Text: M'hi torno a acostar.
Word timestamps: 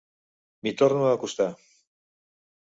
M'hi 0.63 0.73
torno 0.79 1.03
a 1.09 1.11
acostar. 1.19 1.47